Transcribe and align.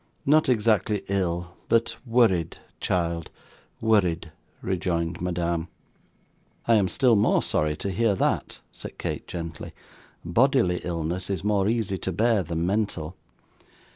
'Not 0.25 0.49
exactly 0.49 1.03
ill, 1.09 1.51
but 1.69 1.95
worried, 2.07 2.57
child 2.79 3.29
worried,' 3.79 4.31
rejoined 4.63 5.21
Madame. 5.21 5.67
'I 6.67 6.73
am 6.73 6.87
still 6.87 7.15
more 7.15 7.43
sorry 7.43 7.75
to 7.77 7.91
hear 7.91 8.15
that,' 8.15 8.61
said 8.71 8.97
Kate, 8.97 9.27
gently. 9.27 9.75
'Bodily 10.25 10.79
illness 10.83 11.29
is 11.29 11.43
more 11.43 11.69
easy 11.69 11.99
to 11.99 12.11
bear 12.11 12.41
than 12.41 12.65
mental. 12.65 13.15